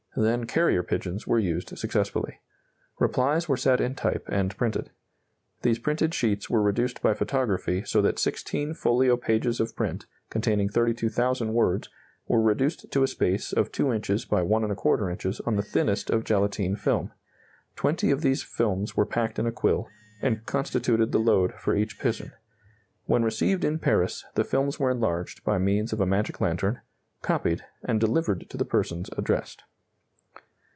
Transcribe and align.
Then 0.13 0.45
carrier 0.45 0.83
pigeons 0.83 1.25
were 1.25 1.39
used 1.39 1.77
successfully. 1.77 2.41
Replies 2.99 3.47
were 3.47 3.55
set 3.55 3.79
in 3.79 3.95
type 3.95 4.27
and 4.29 4.55
printed. 4.57 4.89
These 5.61 5.79
printed 5.79 6.13
sheets 6.13 6.49
were 6.49 6.61
reduced 6.61 7.01
by 7.01 7.13
photography 7.13 7.85
so 7.85 8.01
that 8.01 8.19
16 8.19 8.73
folio 8.73 9.15
pages 9.15 9.61
of 9.61 9.73
print, 9.73 10.07
containing 10.29 10.67
32,000 10.67 11.53
words, 11.53 11.87
were 12.27 12.41
reduced 12.41 12.91
to 12.91 13.03
a 13.03 13.07
space 13.07 13.53
of 13.53 13.71
2 13.71 13.93
inches 13.93 14.25
by 14.25 14.41
1¼ 14.43 15.09
inches 15.13 15.39
on 15.45 15.55
the 15.55 15.61
thinnest 15.61 16.09
of 16.09 16.25
gelatine 16.25 16.75
film. 16.75 17.13
Twenty 17.77 18.11
of 18.11 18.19
these 18.19 18.43
films 18.43 18.97
were 18.97 19.05
packed 19.05 19.39
in 19.39 19.47
a 19.47 19.51
quill, 19.53 19.87
and 20.21 20.45
constituted 20.45 21.13
the 21.13 21.19
load 21.19 21.53
for 21.53 21.73
each 21.73 21.97
pigeon. 21.99 22.33
When 23.05 23.23
received 23.23 23.63
in 23.63 23.79
Paris, 23.79 24.25
the 24.35 24.43
films 24.43 24.77
were 24.77 24.91
enlarged 24.91 25.45
by 25.45 25.57
means 25.57 25.93
of 25.93 26.01
a 26.01 26.05
magic 26.05 26.41
lantern, 26.41 26.81
copied, 27.21 27.63
and 27.81 27.97
delivered 28.01 28.49
to 28.49 28.57
the 28.57 28.65
persons 28.65 29.09
addressed. 29.17 29.63